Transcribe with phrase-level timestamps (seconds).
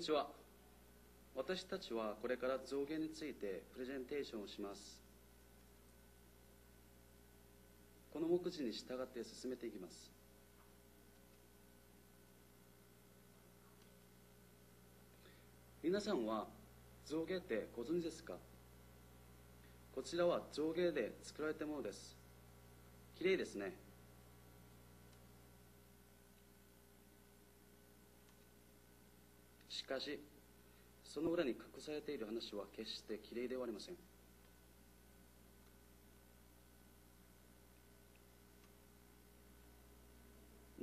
[0.00, 0.28] にちは
[1.36, 4.98] 私たちはこれから増減についてプレゼンテーションをします。
[8.10, 10.10] この目次に従って進めていきます。
[15.82, 16.46] 皆さんは
[17.04, 18.32] 象牙ってご存知ですか？
[19.94, 22.16] こちらは象牙で作られたものです。
[23.18, 23.74] きれいですね。
[29.80, 30.20] しかし
[31.02, 33.94] その裏に隠されている話は決してきれいではありません。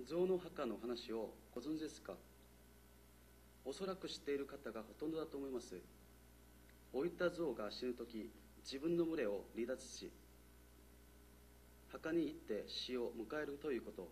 [0.03, 2.13] 象の墓の話をご存知ですか？
[3.65, 5.75] おそらく知っている方がほとんどだと思います。
[6.91, 8.31] 老いた象が死ぬ時
[8.63, 10.11] 自分の群れを離脱し
[11.91, 14.09] 墓に行って死を迎えるということ。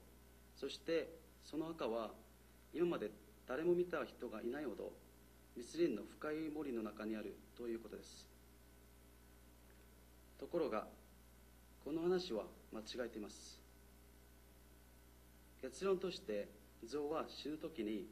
[0.56, 1.10] そして
[1.44, 2.12] その墓は
[2.72, 3.10] 今まで
[3.48, 4.92] 誰も見た人がいないほど
[5.56, 8.28] 密林の深い森の中にあるということです。
[10.40, 10.88] ところが
[11.84, 13.60] この話は間違えています。
[15.62, 16.50] 結論として
[16.84, 18.06] 象は死ぬ時に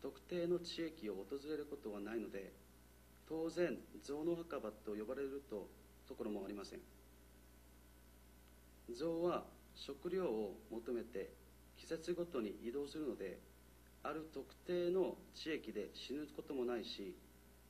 [0.00, 2.52] 特定の地域を訪れることはないので
[3.28, 5.68] 当然象の墓場と呼ばれると
[6.06, 6.80] ところもありません。
[8.94, 9.42] 象は
[9.74, 11.30] 食料を求めて
[11.76, 13.38] 季節ごとに移動するので
[14.08, 17.16] ある特定の地域で死ぬこともないし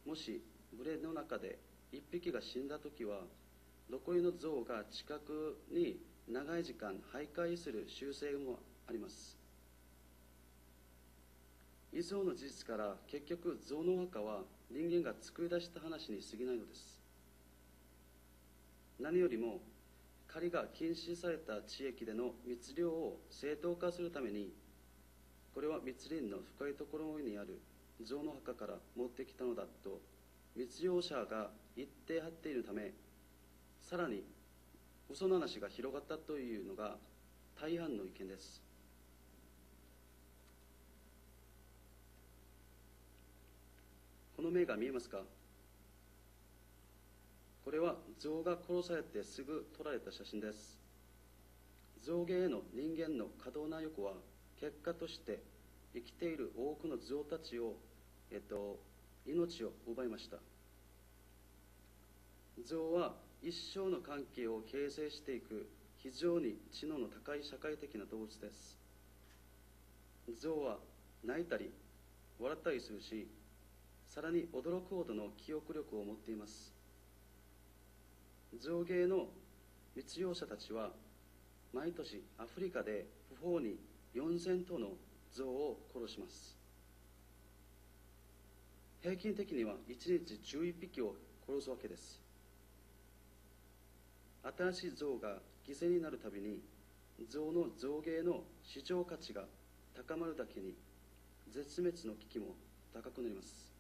[0.07, 0.43] もし
[0.77, 1.59] 群れの中で
[1.95, 3.21] 1匹が死んだ時は
[3.91, 5.99] 残りの象が近くに
[6.29, 9.39] 長い時間徘徊する習性もあります。
[11.93, 17.01] 以上の事実から結局象の墓は人間が作り出した話に過ぎないのです。
[19.01, 19.61] 何よりも
[20.27, 24.53] 狩りが禁止された地域での密漁を正当化するために
[25.57, 27.59] これは密林の深いところにある
[28.05, 30.03] 象の墓から持ってきたのだと
[30.55, 32.93] 密漁者が言って張っているため
[33.81, 34.23] さらに
[35.09, 36.99] 嘘の話が広がったというのが
[37.59, 38.61] 大半の意見です。
[44.37, 45.23] この目が見えますか？
[47.65, 50.79] これは象が殺されてすぐ撮られた写真です。
[52.03, 54.13] 象牙への人間の過度な欲は
[54.61, 55.43] 結果として
[55.95, 57.75] 生きている多くの象たちを、
[58.31, 58.79] えっと、
[59.27, 60.39] 命を奪いました。
[62.65, 65.69] 象は一生の関係を形成していく
[65.99, 68.79] 非常に知能の高い社会的な動物です。
[70.41, 70.79] 象は
[71.25, 71.71] 泣いたり
[72.41, 73.29] 笑ったりするし
[74.07, 76.73] さらに驚くほどの記憶力を持っています。
[78.59, 79.27] 象牙の
[79.95, 80.91] 密漁者たちは
[81.73, 83.77] 毎年アフリカで不法に
[84.17, 84.89] 4000頭の
[85.31, 86.57] 象を殺します。
[89.03, 91.15] 平均的には1日11匹を
[91.47, 92.23] 殺すわけです。
[94.57, 95.37] 新しい象が
[95.69, 96.61] 犠牲になるたびに
[97.29, 99.43] 象の象牙の市場価値が
[99.95, 100.75] 高まるだけに
[101.53, 102.55] 絶滅の危機も
[102.95, 103.76] 高くなります。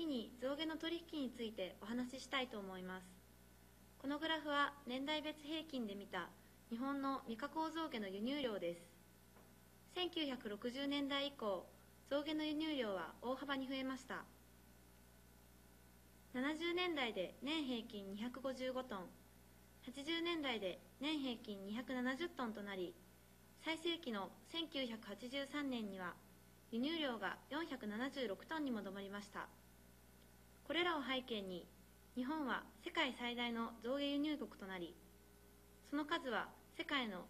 [0.00, 3.04] 次に象牙の取引についてお話ししたいと思います。
[4.00, 6.30] このグラフは年代別平均で見た
[6.70, 8.80] 日本の未加工象牙の輸入量です。
[9.94, 11.66] 1960年代以降
[12.08, 14.24] 象牙の輸入量は大幅に増えました。
[16.32, 19.04] 70年代で年平均255トン。
[19.84, 22.94] 80年代で年平均270トンとなり
[23.62, 26.14] 最盛期の1983年には
[26.72, 29.59] 輸入量が476トンにも上りました。
[30.70, 31.66] これらを背景に
[32.14, 34.94] 日本は世界最大の象牙輸入国となり
[35.90, 36.46] その数は
[36.78, 37.22] 世界の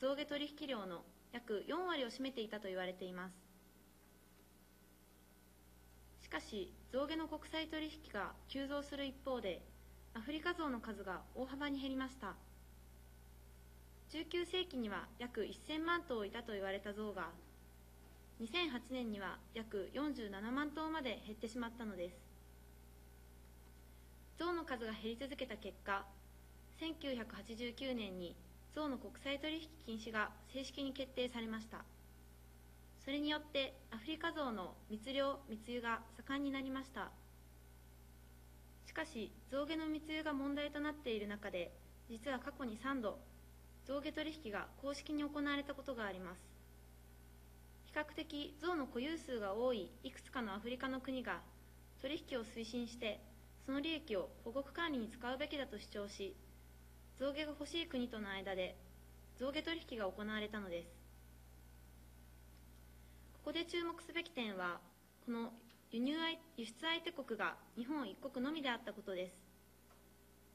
[0.00, 1.02] 象牙取引量の
[1.32, 3.34] 約4割を占めていたと言われています。
[6.22, 9.62] しかし象牙の国際取引が急増する一方で
[10.14, 12.36] アフリカゾウの数が大幅に減りました。
[14.12, 17.30] 19世紀には約1000万頭いたと言われた象が
[18.40, 22.35] 2008年には約47万頭まで減ってしまったのです。
[24.38, 26.04] 象の数が減り続けた結果
[26.80, 28.36] 1989年に
[28.74, 31.84] 象の国際取引禁止が正式に決定されました。
[33.02, 37.10] それによってアフリカゾウの密漁密輸が盛んになりました。
[38.84, 41.72] しかし象牙の密輸が問題となっている中で
[42.10, 43.18] 実は過去に3度
[43.86, 46.42] 象牙取引が公式に行われたことがあります。
[47.86, 51.40] 比較的象の固有数が多いいくつかのアフリカの国が
[52.02, 53.20] 取引を推進して
[53.66, 56.36] その利益を保護区管理に使うべきだと主張し
[57.18, 58.76] 象牙が欲しい国との間で
[59.38, 60.88] 象牙取引が行われたのです。
[63.34, 64.78] ここで注目すべき点は
[65.24, 65.50] この
[65.90, 66.14] 輸入
[66.56, 69.34] 輸出相手国が日本一国のみであったことです。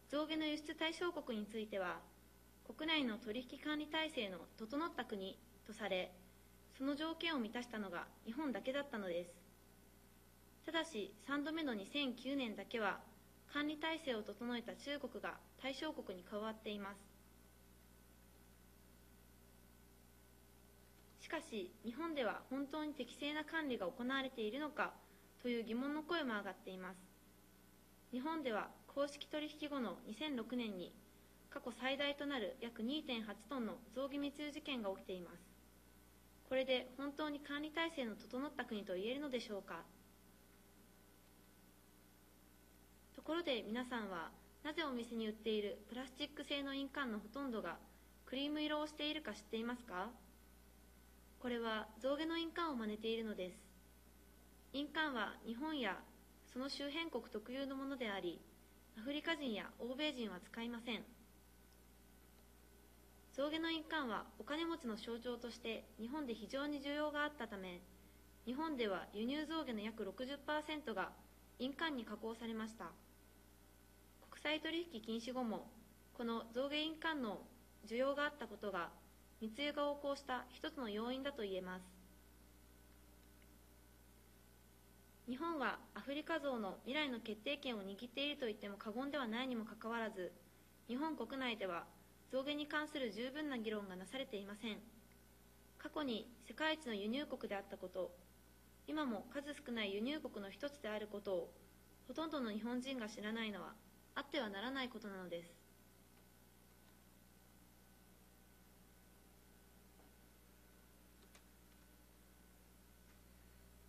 [0.10, 2.00] 象牙の輸出対象国については
[2.78, 5.38] 国内の取引管理体制の整った国
[5.68, 6.12] とされ
[6.78, 9.41] その条件を満たしたのが日本だけだったのです。
[10.66, 13.00] ただし3度目の2009年だけは
[13.52, 17.12] 管理体制を整えた中国が対象国に加わっています。
[21.20, 24.94] しかし日本では本当に適正な管理が行われているのか
[25.42, 26.98] という疑問の声も上がっています。
[28.12, 30.94] 日本では公式取引後の2006年に
[31.50, 35.52] 過去最大となる約2.8トンの象牙密輸事件が起きています。
[36.48, 39.84] これで本当に管理体制の整った国と言えるのでしょうか
[43.16, 44.28] ところで皆さんは
[44.62, 47.78] なぜお店に売っているプラスチック製の印鑑のほとんどが
[48.26, 50.10] クリーム色をしているか知っていますか？
[51.40, 53.56] これは象牙の印鑑を真似ているのです。
[54.74, 55.96] 印鑑は日本や
[56.52, 58.42] その周辺国特有のものであり
[59.00, 61.00] アフリカ人や欧米人は使いません。
[63.32, 67.80] 象牙の印鑑はお金持ちの象徴として日本で非常に需要があったため
[68.46, 71.12] 日本では輸入象牙の約60%が
[71.60, 72.92] 印鑑に加工されました。
[74.42, 75.70] 際取引禁止後も
[76.14, 77.42] この象牙印鑑の
[77.88, 78.90] 需要があったことが
[79.40, 81.84] 密輸が横行した一つの要因だと言えます。
[85.30, 90.32] 日本はアフリカ像の未来の決定権を握っていると言っても過言ではないにもかかわらず
[90.88, 91.86] 日本国内では
[92.32, 94.78] 増減に関する十分な議論がなされていません。
[95.78, 98.12] 過去に世界一の輸入国であったこと
[98.88, 101.54] 今も数少ない輸入国の一つであることを
[102.08, 103.74] ほとんどの日本人が知らないのは
[104.16, 105.52] あってはならないことなのです。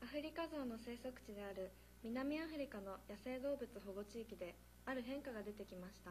[0.02, 1.70] アフリカゾウの生息地である
[2.04, 4.54] 南アフリカの野生動物保護地域で
[4.84, 6.10] ある変化が出てきました。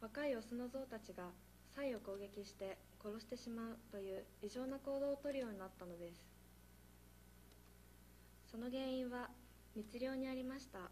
[0.00, 1.30] 若いオスのゾウたちが
[1.74, 6.24] サイを攻撃して殺してしまうという異常な行動をとるようになったのです。
[8.50, 9.28] その原因は
[9.74, 10.90] 密漁にありました。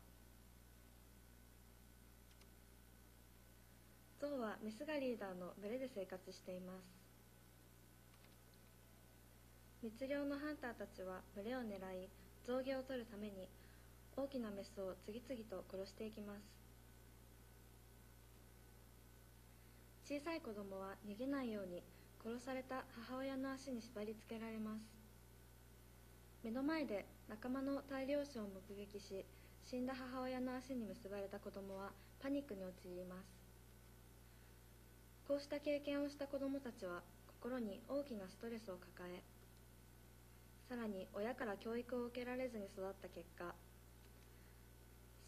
[4.26, 6.82] ゾウはメスがリーダーの群れで生活しています。
[9.82, 12.08] 密漁のハンターたちは群れを狙い
[12.44, 13.46] 象牙を取るために
[14.16, 16.42] 大きなメスを次々と殺していきます。
[20.02, 21.82] 小さい子供は逃げないように
[22.24, 24.82] 殺された母親の足に縛り付けられます。
[26.42, 29.24] 目の前で仲間の大量死を目撃し
[29.62, 31.90] 死んだ母親の足に結ばれた子供は
[32.20, 33.35] パニックに陥ります。
[35.26, 39.22] こうした経験をした子供たちは心に大きなストレスを抱え
[40.68, 43.54] さらに親から教育を受けられずに育った結果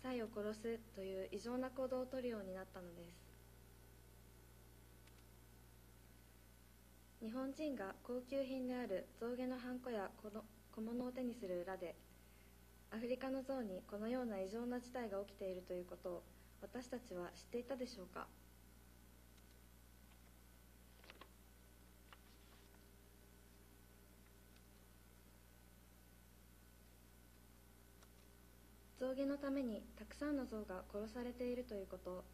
[0.03, 3.29] サイを殺すという異常な行動をとるようになったのです。
[7.21, 11.97] 日本人が高級品である象牙のハンコや小物を手にする裏で
[12.93, 16.23] アフリカの象にこのような異常な事態が起きているということを
[16.63, 18.29] 私たちは知っていたでしょうか？
[28.99, 32.25] 象牙のためにたくさんの象が殺されているということ。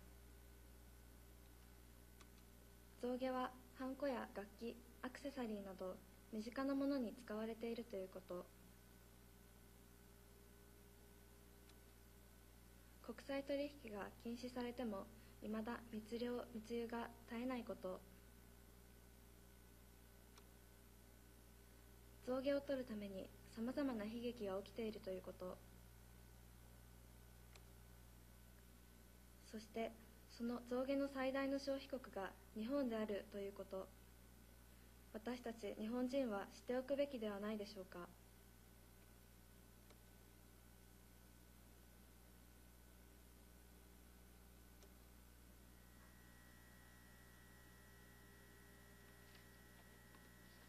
[3.02, 5.96] 象牙はハンコや楽器アクセサリーなど
[6.32, 8.46] 身近なものに使われているということ。
[13.02, 15.04] 国際取引が禁止されても
[15.42, 18.00] いまだ密漁密輸が絶えないこと。
[22.26, 25.73] 象牙を取るためにさまざまな悲劇が起きているということ。
[29.54, 29.92] そして
[30.36, 33.86] その象牙の最大の消費国が日本であるということ。
[35.12, 38.08] 私たち日本人は知っておくべきではないでしょうか。